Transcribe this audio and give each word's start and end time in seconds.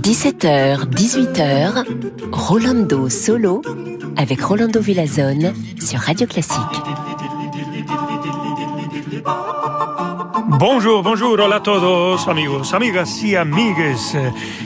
17h, 0.00 0.88
18h, 0.88 1.84
Rolando 2.32 3.10
Solo 3.10 3.60
avec 4.16 4.40
Rolando 4.40 4.80
Villazone 4.80 5.52
sur 5.78 5.98
Radio 6.00 6.26
Classique. 6.26 6.56
Bonjour, 10.58 11.02
bonjour, 11.02 11.32
hola 11.32 11.56
a 11.56 11.60
todos, 11.60 12.26
amigos, 12.26 12.72
amigas 12.72 13.22
y 13.22 13.36
amigues. 13.36 14.16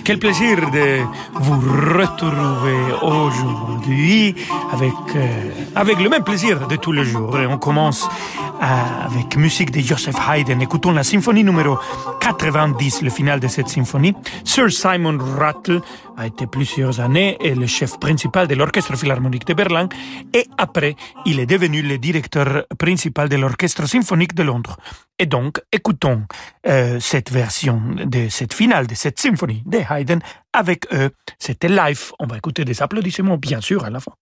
Quel 0.05 0.21
plaisir 0.21 0.71
de 0.71 1.01
vous 1.41 1.59
retrouver 1.99 2.79
aujourd'hui 3.03 4.37
avec, 4.71 4.93
euh, 5.17 5.51
avec 5.79 6.01
le 6.01 6.09
même 6.09 6.25
plaisir 6.25 6.67
de 6.67 6.75
tous 6.75 6.91
les 6.91 7.05
jours. 7.05 7.39
Et 7.39 7.47
on 7.47 7.57
commence 7.57 8.09
avec 8.61 9.37
musique 9.37 9.71
de 9.71 9.79
Joseph 9.79 10.17
Haydn. 10.29 10.61
Écoutons 10.61 10.91
la 10.91 11.05
symphonie 11.05 11.45
numéro 11.45 11.79
90, 12.21 13.03
le 13.03 13.11
final 13.11 13.39
de 13.39 13.47
cette 13.47 13.69
symphonie. 13.69 14.13
Sir 14.45 14.73
Simon 14.73 15.19
Rattle 15.39 15.81
a 16.17 16.27
été 16.27 16.49
plusieurs 16.49 16.99
années 16.99 17.39
le 17.41 17.67
chef 17.69 18.01
principal 18.01 18.49
de 18.49 18.57
l'Orchestre 18.57 18.97
Philharmonique 18.97 19.47
de 19.47 19.55
Berlin 19.55 19.89
et 20.35 20.47
après, 20.59 20.97
il 21.25 21.39
est 21.39 21.47
devenu 21.47 21.81
le 21.83 21.97
directeur 21.97 22.65
principal 22.77 23.29
de 23.29 23.37
l'Orchestre 23.37 23.87
Symphonique 23.87 24.35
de 24.35 24.43
Londres. 24.43 24.77
Et 25.21 25.27
donc, 25.27 25.61
écoutons 25.71 26.25
euh, 26.67 26.99
cette 26.99 27.31
version 27.31 27.81
de 28.05 28.29
cette 28.29 28.53
finale 28.53 28.89
de 28.89 28.97
cette 28.97 29.21
symphonie 29.21 29.63
de 29.65 29.79
Haydn 29.79 30.19
avec 30.53 30.93
eux. 30.93 31.11
C'était 31.39 31.69
live. 31.69 32.13
On 32.19 32.27
va 32.27 32.37
écouter 32.37 32.65
des 32.65 32.83
applaudissements, 32.83 33.37
bien 33.37 33.61
sûr, 33.61 33.85
à 33.85 33.91
la 33.91 34.01
fin. 34.01 34.13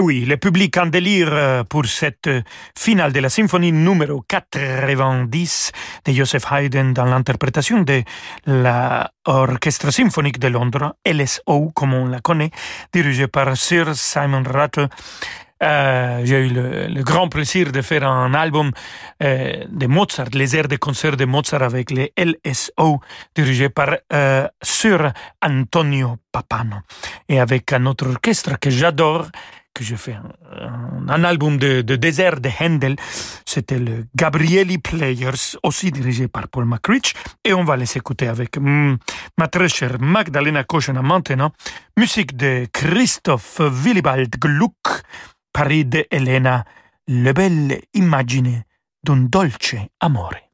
Oui, 0.00 0.24
le 0.24 0.36
public 0.36 0.76
en 0.78 0.86
délire 0.86 1.28
euh, 1.30 1.64
pour 1.64 1.84
cette 1.86 2.26
euh, 2.26 2.42
finale 2.76 3.12
de 3.12 3.20
la 3.20 3.28
symphonie 3.28 3.72
numéro 3.72 4.24
90 4.26 5.72
de 6.06 6.12
Joseph 6.12 6.44
Haydn 6.50 6.92
dans 6.92 7.04
l'interprétation 7.04 7.82
de 7.82 8.02
l'Orchestre 8.46 9.90
symphonique 9.90 10.38
de 10.38 10.48
Londres, 10.48 10.96
LSO 11.06 11.70
comme 11.74 11.94
on 11.94 12.06
la 12.06 12.20
connaît, 12.20 12.50
dirigé 12.92 13.28
par 13.28 13.56
Sir 13.56 13.94
Simon 13.94 14.42
Rattle. 14.42 14.88
Euh, 15.62 16.22
j'ai 16.24 16.46
eu 16.46 16.48
le, 16.48 17.02
grand 17.02 17.28
plaisir 17.28 17.70
de 17.70 17.82
faire 17.82 18.08
un 18.08 18.32
album 18.32 18.70
de 19.20 19.86
Mozart, 19.86 20.30
les 20.32 20.56
airs 20.56 20.68
de 20.68 20.76
concert 20.76 21.18
de 21.18 21.26
Mozart 21.26 21.62
avec 21.62 21.90
les 21.90 22.14
LSO, 22.16 23.00
dirigé 23.34 23.68
par 23.68 23.96
Sir 24.62 25.12
Antonio 25.42 26.16
Papano, 26.32 26.76
et 27.28 27.38
avec 27.38 27.70
un 27.74 27.84
autre 27.84 28.08
orchestre 28.08 28.58
que 28.58 28.70
j'adore, 28.70 29.26
que 29.74 29.84
j'ai 29.84 29.96
fait 29.96 30.16
un, 31.08 31.24
album 31.24 31.56
de, 31.58 31.82
désert 31.82 32.40
de 32.40 32.50
Handel, 32.60 32.96
c'était 33.46 33.78
le 33.78 34.06
Gabrieli 34.14 34.78
Players, 34.78 35.56
aussi 35.62 35.90
dirigé 35.90 36.28
par 36.28 36.48
Paul 36.48 36.64
McRitch, 36.64 37.14
et 37.44 37.52
on 37.54 37.64
va 37.64 37.76
les 37.76 37.96
écouter 37.96 38.28
avec 38.28 38.56
mm, 38.58 38.96
ma 39.38 39.48
très 39.48 39.68
chère 39.68 40.00
Magdalena 40.00 40.64
Kochena 40.64 41.02
maintenant, 41.02 41.52
musique 41.96 42.36
de 42.36 42.66
Christophe 42.72 43.60
Willibald 43.60 44.36
Gluck, 44.38 45.02
Paris 45.52 45.84
de 45.84 46.04
Elena, 46.10 46.64
le 47.08 47.32
belle 47.32 47.80
immagine 47.94 48.64
d'un 49.04 49.16
dolce 49.16 49.76
amore. 50.00 50.49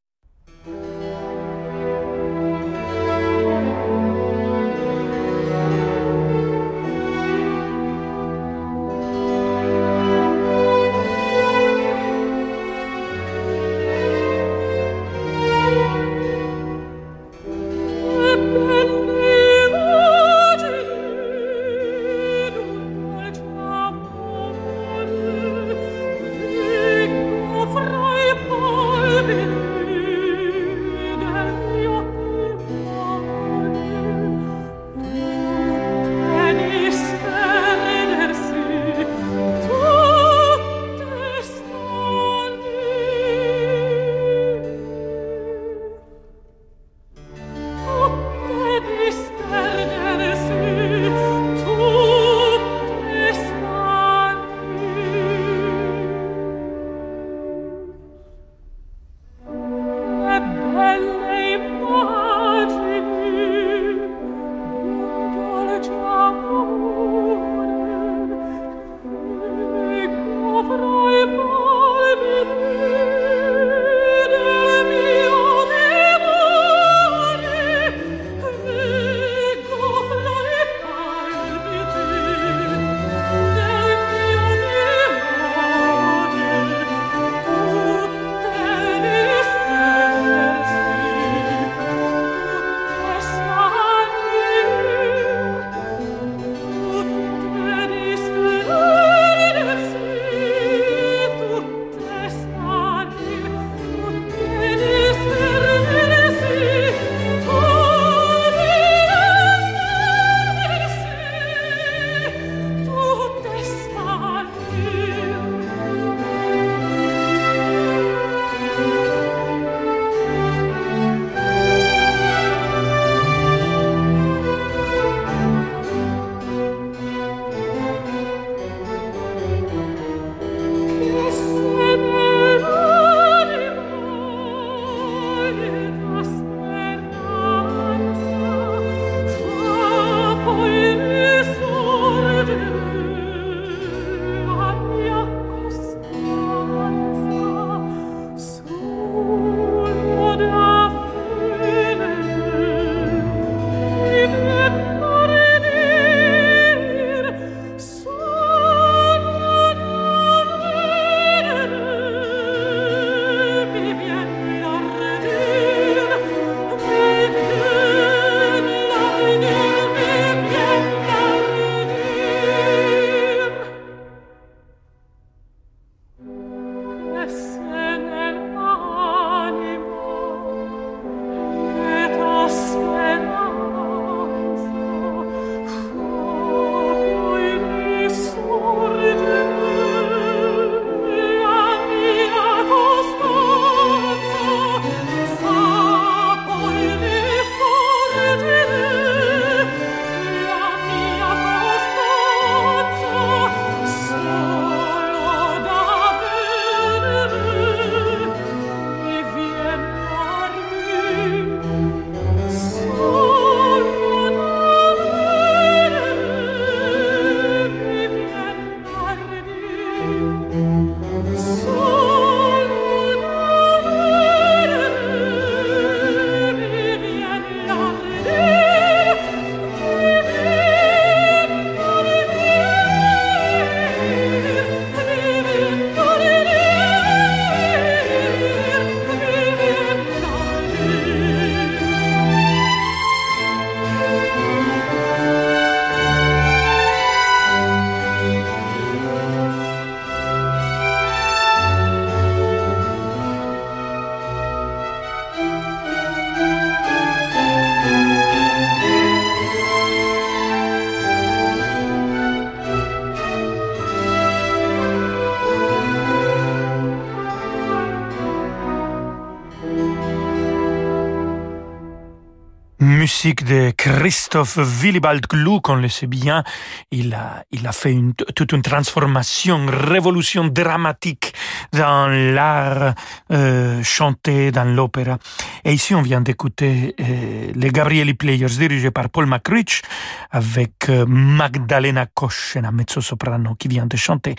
De 273.34 273.72
Christophe 273.76 274.58
Willibald 274.58 275.26
Gluck, 275.26 275.68
on 275.68 275.74
le 275.74 275.88
sait 275.88 276.06
bien. 276.06 276.44
Il 276.92 277.12
a, 277.14 277.72
fait 277.72 277.96
toute 278.36 278.52
une 278.52 278.62
transformation, 278.62 279.66
révolution 279.66 280.46
dramatique 280.46 281.34
dans 281.72 282.06
l'art 282.06 282.94
euh, 283.32 283.82
chanté, 283.82 284.52
dans 284.52 284.64
l'opéra. 284.64 285.18
Et 285.64 285.72
ici, 285.72 285.94
on 285.94 286.02
vient 286.02 286.20
d'écouter 286.20 286.94
euh, 287.00 287.50
les 287.52 287.70
Gabrieli 287.70 288.14
Players 288.14 288.46
dirigés 288.46 288.92
par 288.92 289.10
Paul 289.10 289.26
McRitch 289.26 289.82
avec 290.30 290.88
euh, 290.88 291.04
Magdalena 291.06 292.06
una 292.54 292.70
mezzo-soprano 292.70 293.56
qui 293.56 293.66
vient 293.68 293.86
de 293.86 293.96
chanter 293.96 294.36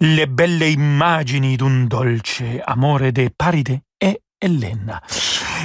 Le 0.00 0.24
belle 0.24 0.62
immagini 0.62 1.56
d'un 1.56 1.84
dolce 1.84 2.42
amore 2.66 3.12
de 3.12 3.28
Paride 3.28 3.83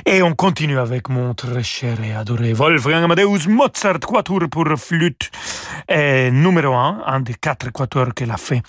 Et 0.06 0.22
on 0.22 0.34
continue 0.34 0.80
avec 0.80 1.10
mon 1.10 1.34
très 1.34 1.64
cher 1.64 2.02
et 2.02 2.14
adoré 2.14 2.54
Wolfgang 2.54 3.04
Amadeus 3.04 3.50
Mozart, 3.50 4.00
quatuor 4.00 4.50
pour 4.50 4.66
flûte 4.78 5.30
et 5.90 6.32
numéro 6.32 6.74
un, 6.74 7.04
un 7.06 7.20
des 7.20 7.34
quatre 7.34 7.72
quatuors 7.72 8.14
qu'elle 8.14 8.32
a 8.32 8.38
fait. 8.38 8.62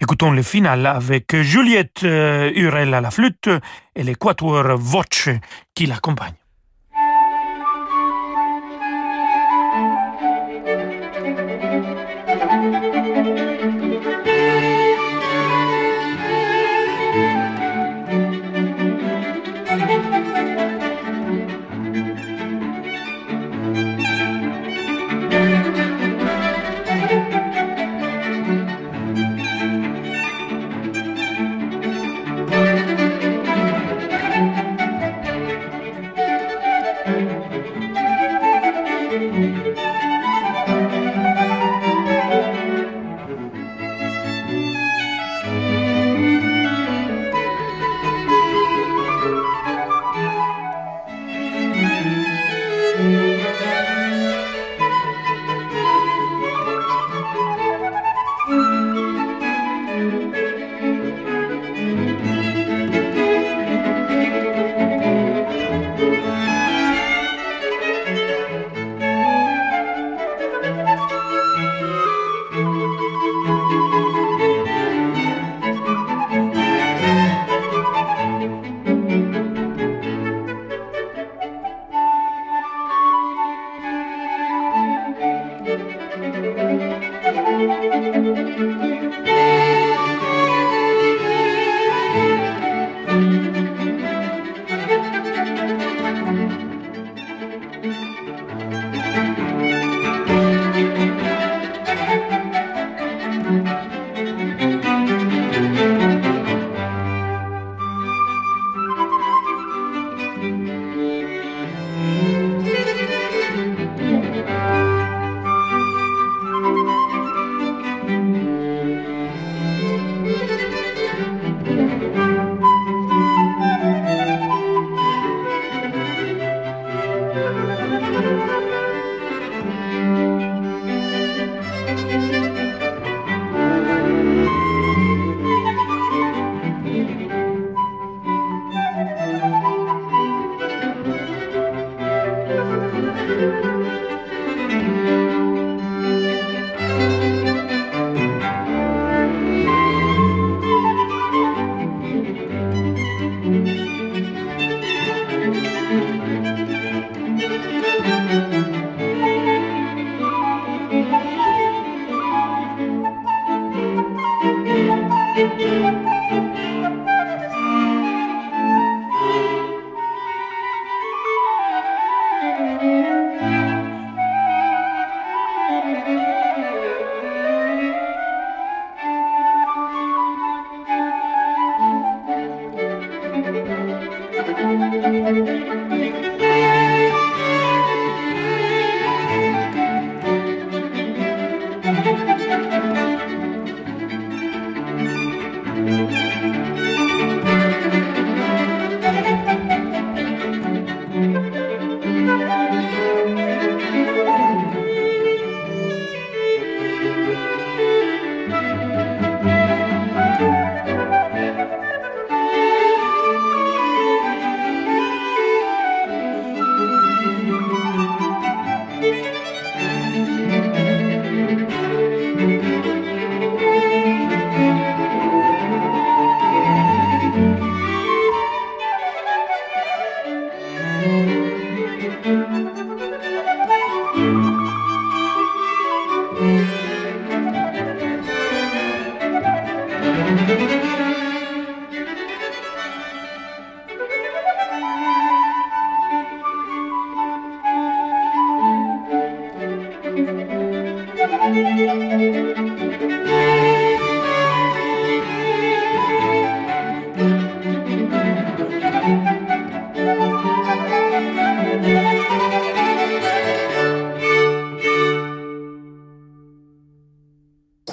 Écoutons 0.00 0.30
le 0.30 0.42
final 0.42 0.86
avec 0.86 1.36
Juliette 1.36 2.02
euh, 2.04 2.50
Hurel 2.54 2.94
à 2.94 3.02
la 3.02 3.10
flûte 3.10 3.50
et 3.94 4.02
les 4.02 4.14
quatuors 4.14 4.78
Voce 4.78 5.28
qui 5.74 5.84
l'accompagnent. 5.84 6.47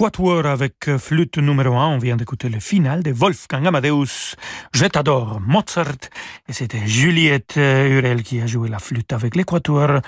Quatuor 0.06 0.46
avec 0.46 0.86
euh, 0.86 0.98
flûte 0.98 1.38
numéro 1.38 1.74
1. 1.74 1.88
On 1.88 1.98
vient 1.98 2.16
d'écouter 2.16 2.48
le 2.48 2.60
final 2.60 3.02
de 3.02 3.10
Wolfgang 3.10 3.66
Amadeus. 3.66 4.36
Je 4.72 4.86
t'adore, 4.86 5.40
Mozart. 5.40 6.10
Et 6.48 6.52
c'était 6.52 6.86
Juliette 6.86 7.54
euh, 7.56 7.88
Hurel 7.88 8.22
qui 8.22 8.40
a 8.40 8.46
joué 8.46 8.68
la 8.68 8.78
flûte 8.78 9.12
avec 9.12 9.34
l'équateur 9.34 10.02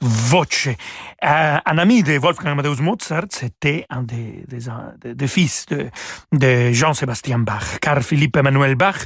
voce. 0.00 0.68
Euh, 1.24 1.58
un 1.64 1.78
ami 1.78 2.02
de 2.02 2.18
Wolfgang 2.18 2.52
Amadeus 2.52 2.82
Mozart, 2.82 3.26
c'était 3.30 3.86
un 3.88 4.02
des, 4.02 5.26
fils 5.26 5.66
de, 5.66 6.72
Jean-Sébastien 6.72 7.38
Bach, 7.38 7.78
Carl 7.80 8.02
Philippe 8.02 8.36
Emmanuel 8.36 8.74
Bach. 8.74 8.96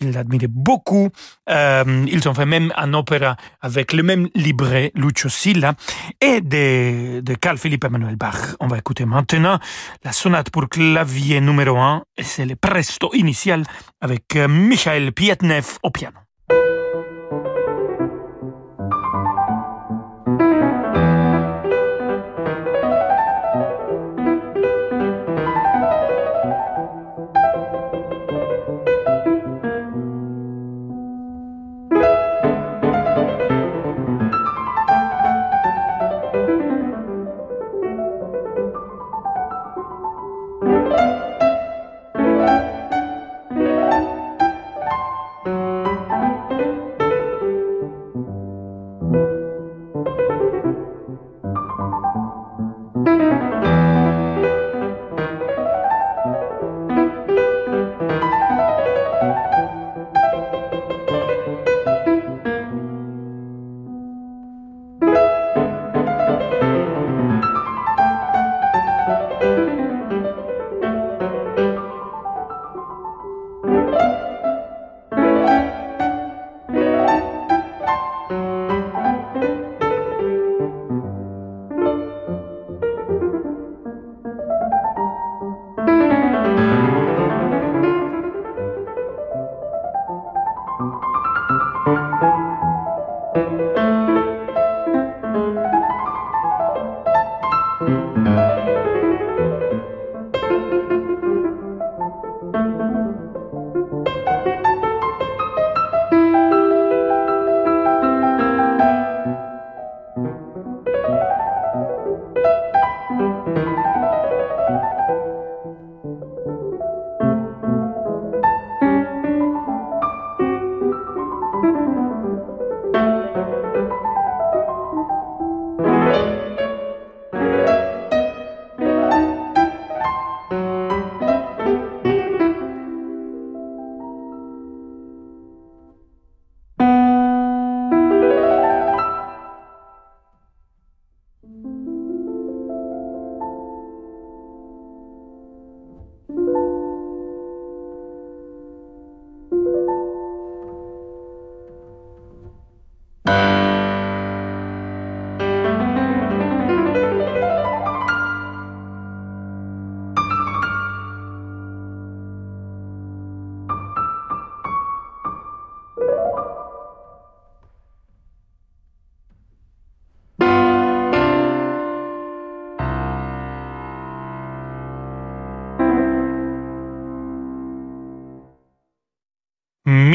Il 0.00 0.12
l'admirait 0.12 0.48
beaucoup. 0.48 1.10
Euh, 1.48 2.04
ils 2.08 2.28
ont 2.28 2.34
fait 2.34 2.46
même 2.46 2.72
un 2.76 2.92
opéra 2.94 3.36
avec 3.60 3.92
le 3.92 4.02
même 4.02 4.28
libret, 4.34 4.92
Lucio 4.94 5.28
Silla, 5.28 5.74
et 6.20 6.40
de, 6.40 7.22
Carl 7.40 7.58
Philippe 7.58 7.84
Emmanuel 7.84 8.16
Bach. 8.16 8.56
On 8.60 8.66
va 8.66 8.78
écouter 8.78 9.06
maintenant 9.06 9.58
la 10.04 10.12
sonate 10.12 10.50
pour 10.50 10.68
clavier 10.68 11.40
numéro 11.40 11.78
1, 11.78 12.02
et 12.16 12.22
c'est 12.22 12.46
le 12.46 12.56
presto 12.56 13.12
initial 13.14 13.64
avec 14.00 14.36
euh, 14.36 14.48
Michael 14.48 15.12
Pietnev 15.12 15.78
au 15.82 15.90
piano. 15.90 16.25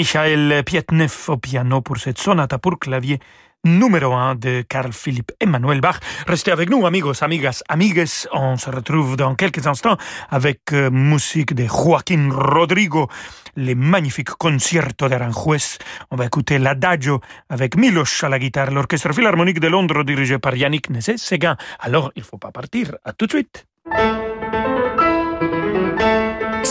Michael 0.01 0.63
Pietnev 0.63 1.13
au 1.27 1.37
piano 1.37 1.81
pour 1.81 1.97
cette 1.97 2.17
sonate 2.17 2.57
pour 2.57 2.79
clavier 2.79 3.19
numéro 3.63 4.13
1 4.13 4.33
de 4.33 4.63
Carl 4.67 4.91
Philippe 4.91 5.31
Emmanuel 5.39 5.79
Bach. 5.79 5.99
Restez 6.25 6.49
avec 6.49 6.71
nous, 6.71 6.87
amigos, 6.87 7.23
amigas, 7.23 7.61
amigues. 7.69 8.07
On 8.33 8.57
se 8.57 8.71
retrouve 8.71 9.15
dans 9.15 9.35
quelques 9.35 9.67
instants 9.67 9.97
avec 10.31 10.73
euh, 10.73 10.89
musique 10.89 11.53
de 11.53 11.65
Joaquin 11.65 12.31
Rodrigo, 12.31 13.09
les 13.55 13.75
magnifiques 13.75 14.31
concertos 14.39 15.07
d'Aranjuez. 15.07 15.77
On 16.09 16.15
va 16.15 16.25
écouter 16.25 16.57
l'Adagio 16.57 17.21
avec 17.47 17.75
Milos 17.75 18.23
à 18.23 18.29
la 18.29 18.39
guitare, 18.39 18.71
l'Orchestre 18.71 19.13
Philharmonique 19.13 19.59
de 19.59 19.67
Londres 19.67 20.03
dirigé 20.03 20.39
par 20.39 20.55
Yannick 20.55 20.89
Nézet-Séguin. 20.89 21.57
Alors, 21.79 22.11
il 22.15 22.23
faut 22.23 22.39
pas 22.39 22.51
partir. 22.51 22.95
À 23.05 23.13
tout 23.13 23.27
de 23.27 23.33
suite. 23.33 23.67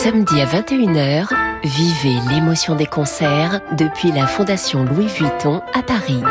Samedi 0.03 0.41
à 0.41 0.47
21h, 0.47 1.29
vivez 1.63 2.17
l'émotion 2.31 2.75
des 2.75 2.87
concerts 2.87 3.61
depuis 3.77 4.11
la 4.13 4.27
Fondation 4.27 4.83
Louis 4.83 5.09
Vuitton 5.09 5.61
à 5.75 5.83
Paris. 5.83 6.23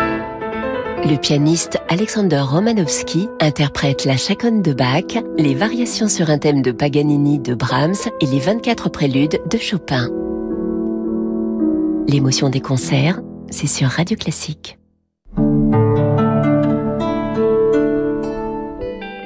Le 1.06 1.16
pianiste 1.18 1.78
Alexander 1.88 2.40
Romanowski 2.40 3.30
interprète 3.40 4.06
la 4.06 4.18
chaconne 4.18 4.64
de 4.64 4.74
Bach, 4.74 5.24
les 5.38 5.54
variations 5.54 6.08
sur 6.08 6.32
un 6.32 6.40
thème 6.40 6.64
de 6.64 6.72
Paganini 6.72 7.38
de 7.38 7.54
Brahms 7.54 8.10
et 8.22 8.26
les 8.26 8.40
24 8.40 8.90
préludes 8.90 9.40
de 9.48 9.58
Chopin. 9.60 10.10
L'émotion 12.08 12.50
des 12.50 12.62
concerts, 12.62 13.22
c'est 13.52 13.68
sur 13.68 13.90
Radio 13.90 14.18
Classique. 14.18 14.79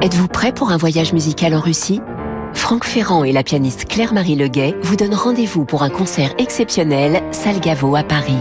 Êtes-vous 0.00 0.28
prêt 0.28 0.52
pour 0.52 0.70
un 0.70 0.76
voyage 0.76 1.12
musical 1.12 1.56
en 1.56 1.60
Russie? 1.60 2.00
Franck 2.52 2.84
Ferrand 2.84 3.24
et 3.24 3.32
la 3.32 3.42
pianiste 3.42 3.86
Claire-Marie 3.86 4.36
Leguet 4.36 4.76
vous 4.80 4.94
donnent 4.94 5.16
rendez-vous 5.16 5.64
pour 5.64 5.82
un 5.82 5.90
concert 5.90 6.32
exceptionnel 6.38 7.20
Salgavo 7.32 7.96
à 7.96 8.04
Paris. 8.04 8.38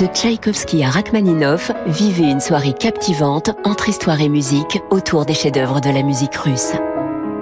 De 0.00 0.06
Tchaïkovski 0.06 0.82
à 0.82 0.90
Rachmaninov, 0.90 1.70
vivez 1.86 2.24
une 2.24 2.40
soirée 2.40 2.72
captivante 2.72 3.50
entre 3.64 3.88
histoire 3.88 4.20
et 4.20 4.28
musique 4.28 4.80
autour 4.90 5.26
des 5.26 5.34
chefs-d'œuvre 5.34 5.80
de 5.80 5.90
la 5.90 6.02
musique 6.02 6.34
russe. 6.34 6.72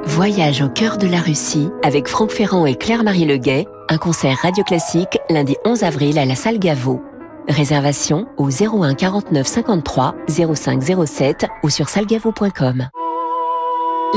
Voyage 0.04 0.60
au 0.60 0.68
cœur 0.68 0.98
de 0.98 1.06
la 1.06 1.20
Russie 1.20 1.70
avec 1.82 2.06
Franck 2.06 2.32
Ferrand 2.32 2.66
et 2.66 2.74
Claire-Marie 2.74 3.24
Leguet. 3.24 3.66
Un 3.88 3.96
concert 3.96 4.36
radio 4.42 4.62
classique 4.62 5.18
lundi 5.30 5.56
11 5.64 5.84
avril 5.84 6.18
à 6.18 6.26
la 6.26 6.34
salle 6.34 6.58
Gaveau. 6.58 7.00
Réservation 7.48 8.26
au 8.36 8.50
01 8.50 8.92
49 8.92 9.46
53 9.46 10.14
05 10.54 10.82
07 11.06 11.46
ou 11.62 11.70
sur 11.70 11.88
salgavo.com. 11.88 12.88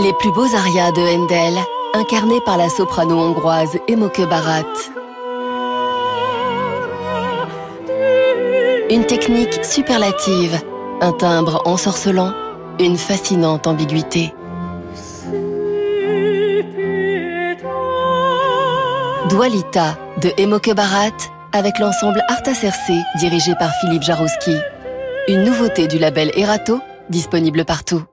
Les 0.03 0.13
plus 0.13 0.31
beaux 0.31 0.55
arias 0.55 0.91
de 0.91 1.01
Handel, 1.01 1.57
incarnés 1.95 2.39
par 2.45 2.55
la 2.57 2.69
soprano 2.69 3.19
hongroise 3.19 3.79
Emoke 3.87 4.21
Barat. 4.29 4.61
Une 8.91 9.05
technique 9.05 9.65
superlative, 9.65 10.61
un 11.01 11.11
timbre 11.13 11.63
ensorcelant, 11.65 12.31
une 12.79 12.95
fascinante 12.95 13.65
ambiguïté. 13.65 14.35
Dualita 19.29 19.97
de 20.21 20.31
Emoke 20.37 20.75
Barat 20.75 21.17
avec 21.53 21.79
l'ensemble 21.79 22.21
Arta 22.29 22.51
dirigé 23.19 23.55
par 23.57 23.71
Philippe 23.81 24.03
Jarouski. 24.03 24.57
Une 25.27 25.43
nouveauté 25.43 25.87
du 25.87 25.97
label 25.97 26.31
Erato, 26.35 26.79
disponible 27.09 27.65
partout. 27.65 28.03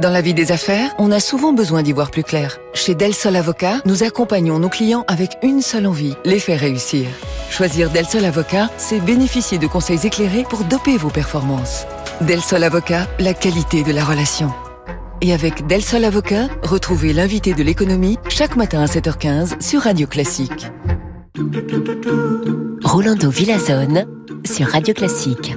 Dans 0.00 0.10
la 0.10 0.22
vie 0.22 0.34
des 0.34 0.52
affaires, 0.52 0.94
on 0.98 1.12
a 1.12 1.20
souvent 1.20 1.52
besoin 1.52 1.82
d'y 1.82 1.92
voir 1.92 2.10
plus 2.10 2.22
clair. 2.22 2.58
Chez 2.72 2.94
Del 2.94 3.14
Sol 3.14 3.36
Avocat, 3.36 3.82
nous 3.84 4.02
accompagnons 4.02 4.58
nos 4.58 4.70
clients 4.70 5.04
avec 5.06 5.36
une 5.42 5.60
seule 5.60 5.86
envie, 5.86 6.14
les 6.24 6.38
faire 6.38 6.60
réussir. 6.60 7.06
Choisir 7.50 7.90
Del 7.90 8.06
Sol 8.06 8.24
Avocat, 8.24 8.70
c'est 8.78 9.00
bénéficier 9.00 9.58
de 9.58 9.66
conseils 9.66 10.06
éclairés 10.06 10.44
pour 10.48 10.64
doper 10.64 10.96
vos 10.96 11.10
performances. 11.10 11.86
Del 12.22 12.40
Sol 12.40 12.64
Avocat, 12.64 13.06
la 13.18 13.34
qualité 13.34 13.82
de 13.82 13.92
la 13.92 14.04
relation. 14.04 14.50
Et 15.20 15.32
avec 15.32 15.66
Del 15.66 15.82
Sol 15.82 16.04
Avocat, 16.04 16.48
retrouvez 16.62 17.12
l'invité 17.12 17.52
de 17.52 17.62
l'économie 17.62 18.18
chaque 18.28 18.56
matin 18.56 18.80
à 18.80 18.86
7h15 18.86 19.60
sur 19.60 19.82
Radio 19.82 20.06
Classique. 20.06 20.68
Rolando 22.82 23.30
Villazone 23.30 24.06
sur 24.44 24.68
Radio 24.68 24.94
Classique. 24.94 25.54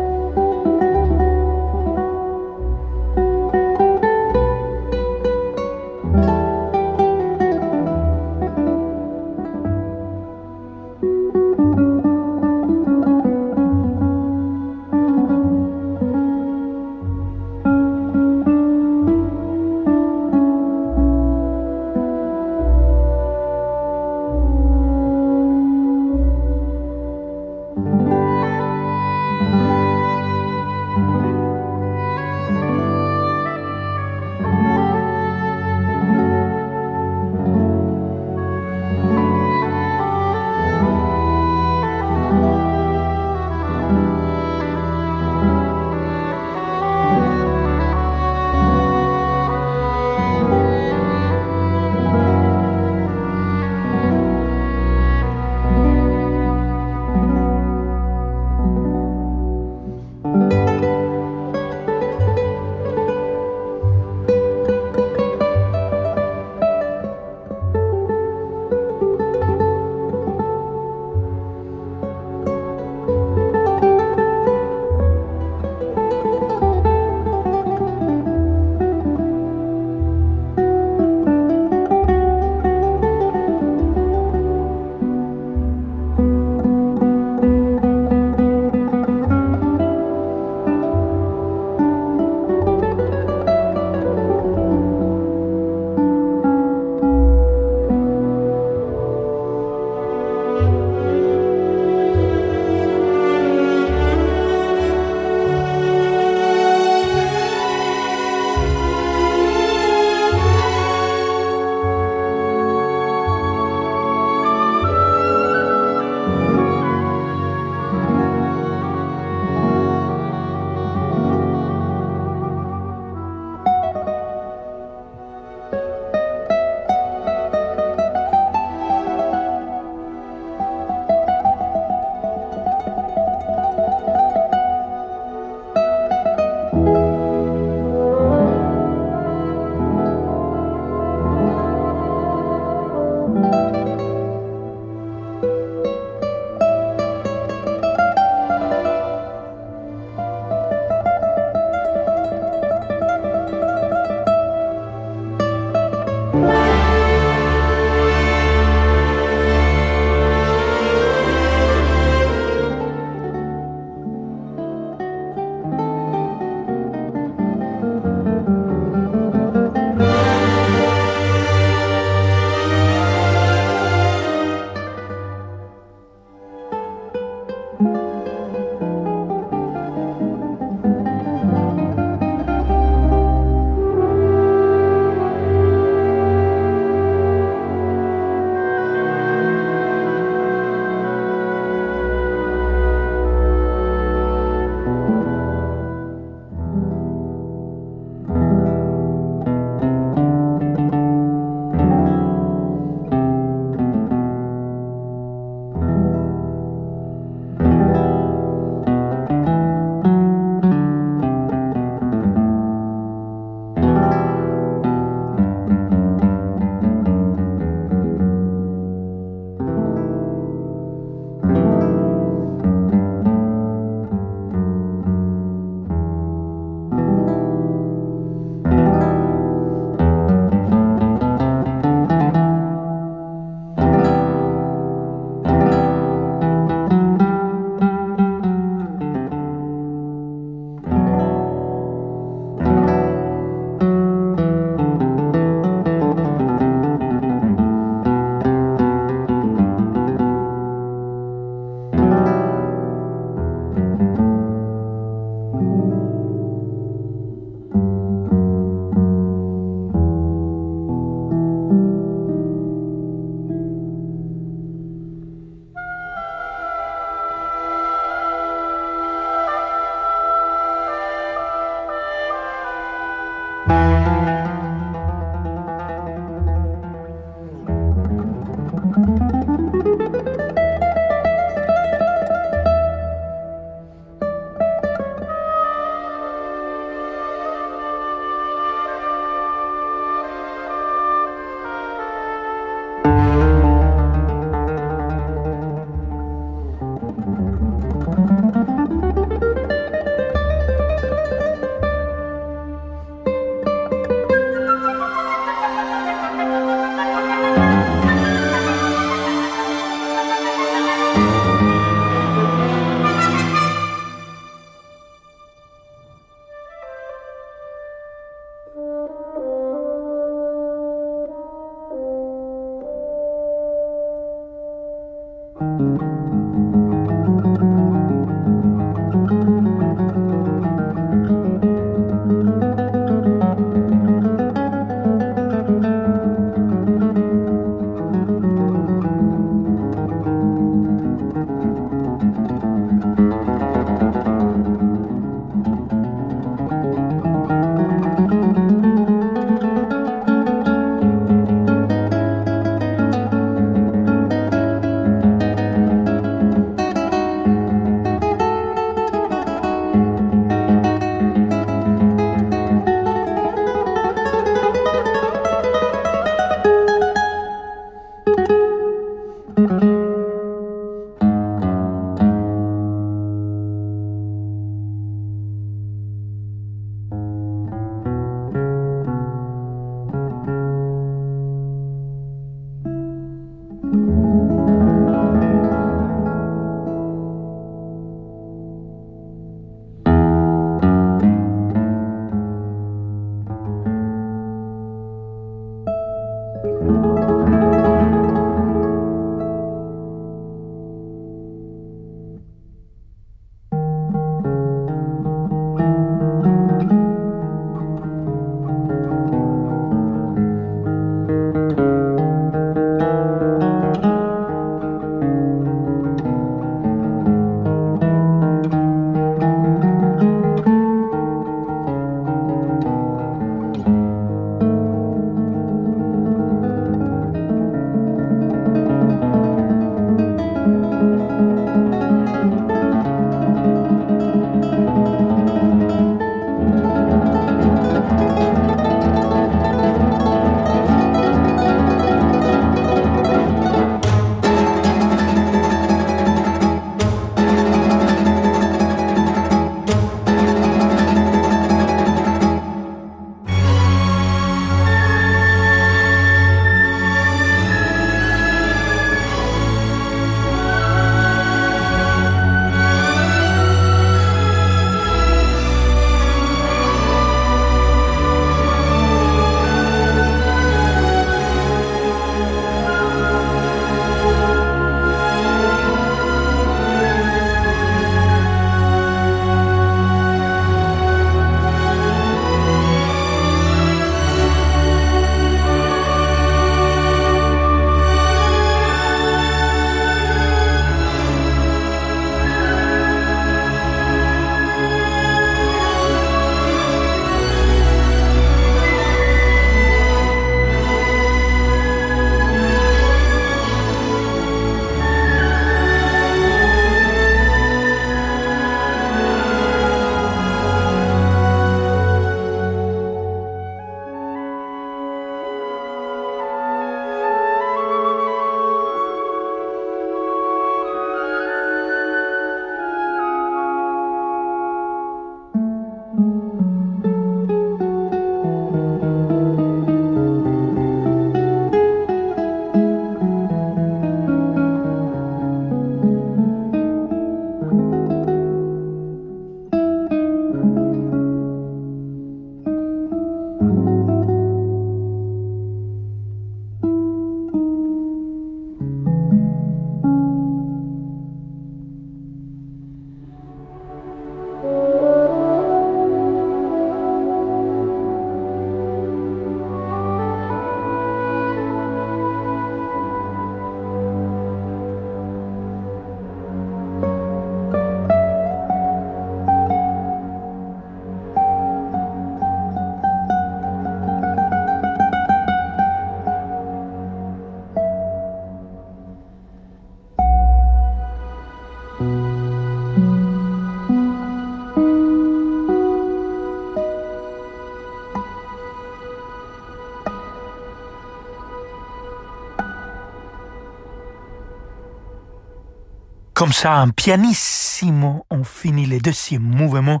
Comme 596.42 596.52
ça, 596.52 596.80
en 596.80 596.90
pianissimo, 596.90 598.26
on 598.28 598.42
finit 598.42 598.86
le 598.86 598.98
deuxième 598.98 599.44
mouvement 599.44 600.00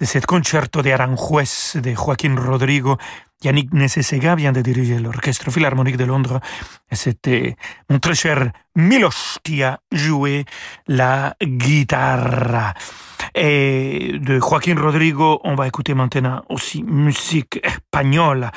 de 0.00 0.06
cet 0.06 0.24
concerto 0.24 0.80
de 0.80 0.88
Aranjuez 0.88 1.82
de 1.82 1.92
Joaquín 1.94 2.38
Rodrigo. 2.38 2.96
Yannick 3.44 3.74
Nessesega 3.74 4.34
vient 4.34 4.52
de 4.52 4.62
diriger 4.62 4.98
l'Orchestre 4.98 5.50
Philharmonique 5.50 5.98
de 5.98 6.04
Londres 6.04 6.40
c'était 6.92 7.56
mon 7.90 7.98
très 7.98 8.14
cher 8.14 8.52
Milos 8.74 9.38
qui 9.44 9.62
a 9.62 9.80
joué 9.90 10.46
la 10.88 11.34
guitare. 11.42 12.72
Et 13.34 14.18
de 14.18 14.40
Joaquín 14.40 14.78
Rodrigo, 14.78 15.40
on 15.44 15.54
va 15.54 15.66
écouter 15.66 15.92
maintenant 15.92 16.42
aussi 16.48 16.82
musique 16.82 17.60
espagnole 17.62 18.50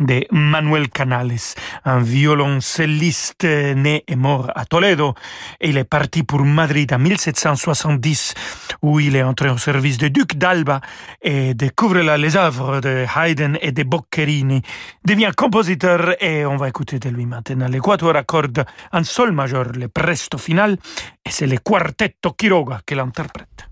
de 0.00 0.26
Manuel 0.32 0.88
Canales, 0.88 1.54
un 1.84 2.00
violoncelliste 2.00 3.44
né 3.44 4.04
et 4.08 4.16
mort 4.16 4.50
à 4.54 4.64
Toledo. 4.64 5.14
Il 5.60 5.76
est 5.76 5.84
parti 5.84 6.22
pour 6.22 6.44
Madrid 6.44 6.92
en 6.92 6.98
1770, 6.98 8.34
où 8.82 8.98
il 8.98 9.14
est 9.14 9.22
entré 9.22 9.50
au 9.50 9.58
service 9.58 9.98
du 9.98 10.10
duc 10.10 10.36
d'Alba 10.36 10.80
et 11.22 11.54
découvre 11.54 11.98
là 11.98 12.16
les 12.16 12.36
œuvres 12.36 12.80
de 12.80 13.04
Haydn 13.14 13.58
et 13.60 13.72
de 13.72 13.82
Boccherini. 13.82 14.62
Devient 15.04 15.32
compositeur 15.36 16.14
et 16.20 16.44
on 16.46 16.56
va 16.56 16.68
écouter 16.68 16.98
de 16.98 17.10
lui 17.10 17.26
maintenant. 17.26 17.68
Quatuor 17.80 18.16
accorde 18.16 18.64
en 18.92 19.04
sol 19.04 19.32
majeur, 19.32 19.72
le 19.72 19.88
presto 19.88 20.38
final, 20.38 20.76
et 21.24 21.30
c'est 21.30 21.46
le 21.46 21.58
quartetto 21.58 22.32
Quiroga 22.32 22.80
qui 22.86 22.94
l'interprète. 22.94 23.69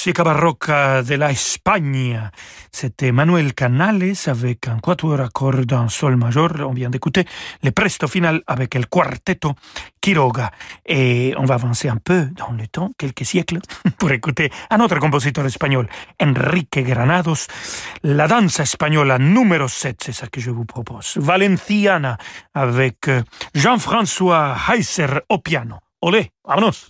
Musica 0.00 0.24
barroca 0.24 1.02
de 1.02 1.16
la 1.18 1.30
Espagne. 1.30 2.30
C'était 2.72 3.12
Manuel 3.12 3.52
Canales 3.52 4.14
avec 4.28 4.66
un 4.66 4.78
quatuor 4.78 5.20
à 5.20 5.28
en 5.74 5.88
sol 5.90 6.16
majeur. 6.16 6.52
On 6.60 6.72
vient 6.72 6.88
d'écouter 6.88 7.26
le 7.62 7.70
presto 7.70 8.08
final 8.08 8.40
avec 8.46 8.76
le 8.76 8.84
quartetto 8.84 9.52
Quiroga. 10.00 10.52
Et 10.86 11.34
on 11.36 11.44
va 11.44 11.56
avancer 11.56 11.90
un 11.90 11.98
peu 11.98 12.30
dans 12.34 12.52
le 12.52 12.66
temps, 12.66 12.92
quelques 12.96 13.26
siècles, 13.26 13.58
pour 13.98 14.10
écouter 14.10 14.50
un 14.70 14.80
autre 14.80 14.98
compositeur 14.98 15.44
espagnol, 15.44 15.86
Enrique 16.18 16.78
Granados. 16.78 17.48
La 18.02 18.26
danse 18.26 18.58
espagnole 18.58 19.14
numéro 19.18 19.68
7, 19.68 20.00
c'est 20.02 20.12
ça 20.12 20.28
que 20.28 20.40
je 20.40 20.50
vous 20.50 20.64
propose. 20.64 21.18
Valenciana 21.18 22.16
avec 22.54 23.10
Jean-François 23.54 24.56
Heiser 24.66 25.20
au 25.28 25.40
piano. 25.40 25.76
Olé, 26.00 26.30
vámonos! 26.42 26.88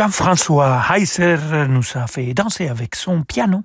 Jean-François 0.00 0.80
Heiser 0.88 1.36
nous 1.68 1.82
a 1.94 2.06
fait 2.06 2.32
danser 2.32 2.68
avec 2.68 2.94
son 2.94 3.20
piano 3.20 3.60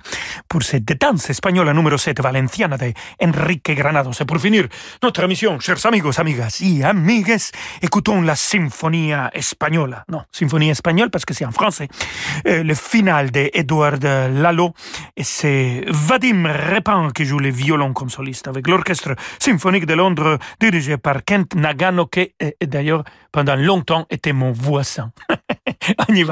pour 0.49 0.63
cette 0.63 0.99
danse 0.99 1.29
espagnole 1.29 1.71
numéro 1.71 1.97
7 1.97 2.21
valenciana 2.21 2.75
de 2.75 2.91
Enrique 3.23 3.71
Granados. 3.73 4.19
Et 4.19 4.25
pour 4.25 4.37
finir 4.39 4.67
notre 5.01 5.23
émission, 5.23 5.61
chers 5.61 5.85
amigos, 5.85 6.19
amigas 6.19 6.59
y 6.59 6.83
amigues, 6.83 7.37
écoutons 7.81 8.19
la 8.19 8.35
Sinfonia 8.35 9.31
espagnole. 9.33 10.03
Non, 10.09 10.23
Symphonie 10.29 10.71
espagnole 10.71 11.09
parce 11.09 11.23
que 11.23 11.33
c'est 11.33 11.45
en 11.45 11.53
français. 11.53 11.87
Euh, 12.47 12.63
le 12.63 12.75
final 12.75 13.31
de 13.31 13.49
Edouard 13.53 13.99
Lalo 14.01 14.73
et 15.15 15.23
c'est 15.23 15.85
Vadim 15.87 16.51
Repin 16.51 17.11
qui 17.15 17.23
joue 17.23 17.39
le 17.39 17.49
violon 17.49 17.93
comme 17.93 18.09
soliste 18.09 18.49
avec 18.49 18.67
l'orchestre 18.67 19.15
symphonique 19.39 19.85
de 19.85 19.93
Londres 19.93 20.37
dirigé 20.59 20.97
par 20.97 21.23
Kent 21.23 21.55
Nagano 21.55 22.07
qui 22.07 22.33
d'ailleurs 22.61 23.05
pendant 23.31 23.55
longtemps 23.55 24.05
était 24.09 24.33
mon 24.33 24.51
voisin. 24.51 25.11
On 26.07 26.13
y 26.13 26.23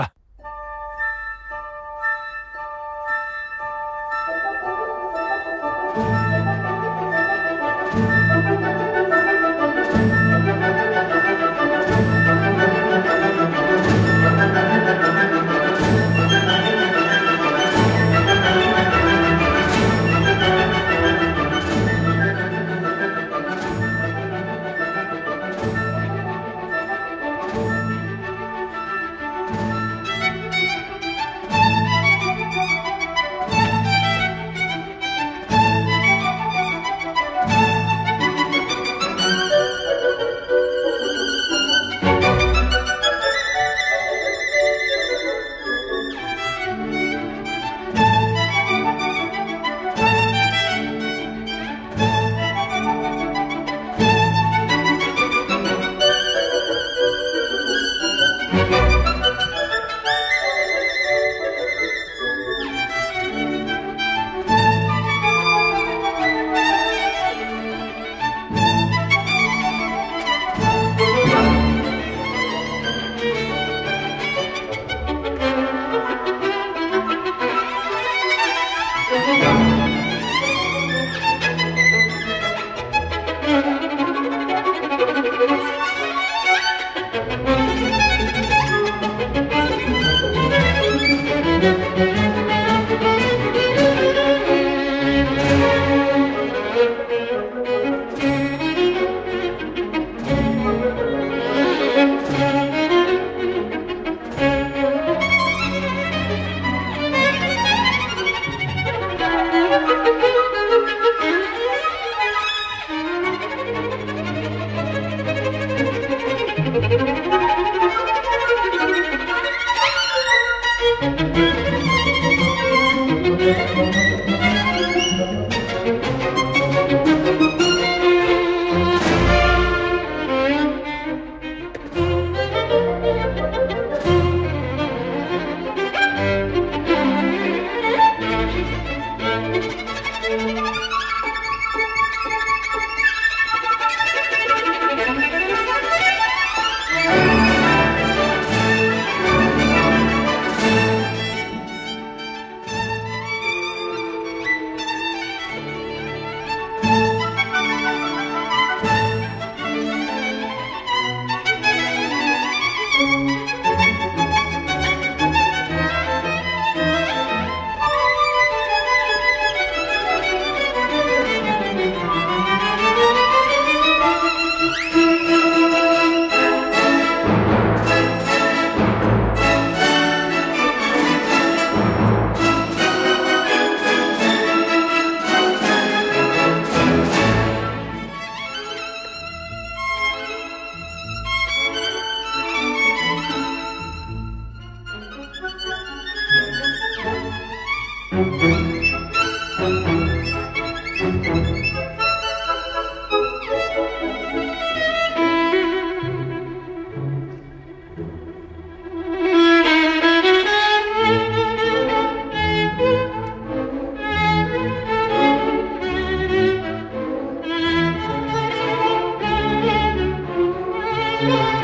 Thank. 221.26 221.63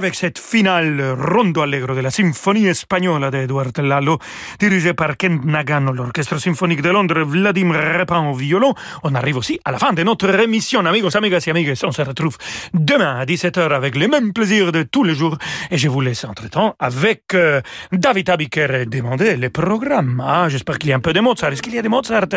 Avec 0.00 0.14
cette 0.14 0.38
finale 0.38 1.14
rondo 1.18 1.60
allegro 1.60 1.94
de 1.94 2.00
la 2.00 2.10
symphonie 2.10 2.66
espagnole 2.66 3.30
d'Edouard 3.30 3.82
Lalo, 3.82 4.18
dirigée 4.58 4.94
par 4.94 5.18
Kent 5.18 5.44
Nagano, 5.44 5.92
l'Orchestre 5.92 6.38
symphonique 6.38 6.80
de 6.80 6.88
Londres, 6.88 7.20
Vladimir 7.20 7.98
Repin 7.98 8.26
au 8.26 8.32
violon. 8.32 8.72
On 9.02 9.14
arrive 9.14 9.36
aussi 9.36 9.60
à 9.62 9.72
la 9.72 9.78
fin 9.78 9.92
de 9.92 10.02
notre 10.02 10.30
émission, 10.40 10.86
amigos, 10.86 11.14
amigas 11.14 11.44
et 11.46 11.50
amigues. 11.50 11.74
On 11.84 11.92
se 11.92 12.00
retrouve 12.00 12.38
demain 12.72 13.16
à 13.20 13.26
17h 13.26 13.74
avec 13.74 13.94
les 13.94 14.08
mêmes 14.08 14.32
plaisirs 14.32 14.72
de 14.72 14.84
tous 14.84 15.04
les 15.04 15.14
jours. 15.14 15.36
Et 15.70 15.76
je 15.76 15.88
vous 15.90 16.00
laisse 16.00 16.24
entre-temps 16.24 16.76
avec 16.78 17.34
euh, 17.34 17.60
David 17.92 18.30
Abiker 18.30 18.86
demander 18.86 19.36
les 19.36 19.50
programmes. 19.50 20.24
Ah, 20.26 20.48
j'espère 20.48 20.78
qu'il 20.78 20.88
y 20.88 20.94
a 20.94 20.96
un 20.96 21.00
peu 21.00 21.12
de 21.12 21.20
Mozart. 21.20 21.52
Est-ce 21.52 21.60
qu'il 21.60 21.74
y 21.74 21.78
a 21.78 21.82
de 21.82 21.88
Mozart, 21.88 22.28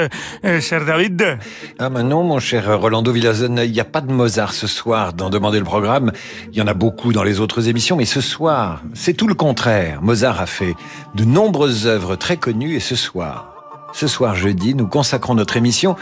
euh, 0.44 0.60
cher 0.60 0.84
David? 0.84 1.38
Ah, 1.80 1.90
non, 1.90 2.24
mon 2.24 2.40
cher 2.40 2.78
Rolando 2.78 3.14
Villazon, 3.14 3.56
il 3.56 3.72
n'y 3.72 3.80
a 3.80 3.86
pas 3.86 4.02
de 4.02 4.12
Mozart 4.12 4.52
ce 4.52 4.68
soir 4.68 5.14
dans 5.14 5.30
Demander 5.30 5.60
le 5.60 5.66
programme. 5.66 6.12
Il 6.52 6.58
y 6.58 6.62
en 6.62 6.68
a 6.68 6.74
beaucoup 6.74 7.14
dans 7.14 7.24
les 7.24 7.40
autres 7.40 7.53
émissions, 7.62 7.96
mais 7.96 8.06
ce 8.06 8.22
soir, 8.22 8.82
c'est 8.94 9.14
tout 9.14 9.28
le 9.28 9.36
contraire. 9.36 10.02
Mozart 10.02 10.42
a 10.42 10.46
fait 10.46 10.76
de 11.16 11.24
nombreuses 11.24 11.88
œuvres 11.88 12.16
très 12.16 12.38
connues 12.38 12.76
et 12.76 12.80
ce 12.80 12.96
soir, 12.96 13.54
ce 13.94 14.08
soir 14.08 14.36
jeudi, 14.36 14.74
nous 14.74 14.88
consacrons 14.88 15.36
notre 15.36 15.58
émission 15.58 15.96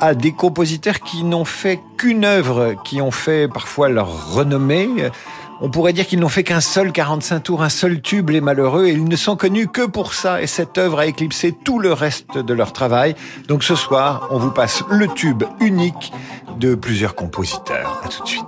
à 0.00 0.14
des 0.14 0.32
compositeurs 0.32 1.00
qui 1.00 1.24
n'ont 1.24 1.44
fait 1.44 1.80
qu'une 1.96 2.24
œuvre, 2.24 2.74
qui 2.84 3.00
ont 3.00 3.10
fait 3.10 3.48
parfois 3.48 3.88
leur 3.88 4.34
renommée. 4.34 4.88
On 5.60 5.70
pourrait 5.70 5.92
dire 5.92 6.06
qu'ils 6.06 6.20
n'ont 6.20 6.28
fait 6.28 6.44
qu'un 6.44 6.60
seul 6.60 6.92
45 6.92 7.40
tours, 7.40 7.62
un 7.62 7.68
seul 7.68 8.00
tube, 8.00 8.30
les 8.30 8.40
malheureux, 8.40 8.86
et 8.86 8.92
ils 8.92 9.04
ne 9.04 9.16
sont 9.16 9.36
connus 9.36 9.68
que 9.68 9.86
pour 9.86 10.14
ça. 10.14 10.42
Et 10.42 10.46
cette 10.46 10.78
œuvre 10.78 10.98
a 10.98 11.06
éclipsé 11.06 11.52
tout 11.52 11.78
le 11.78 11.92
reste 11.92 12.38
de 12.38 12.54
leur 12.54 12.72
travail. 12.72 13.14
Donc 13.48 13.62
ce 13.64 13.74
soir, 13.74 14.28
on 14.30 14.38
vous 14.38 14.50
passe 14.50 14.82
le 14.90 15.08
tube 15.08 15.44
unique 15.60 16.12
de 16.58 16.74
plusieurs 16.74 17.14
compositeurs. 17.14 18.00
À 18.04 18.08
tout 18.08 18.22
de 18.22 18.28
suite. 18.28 18.44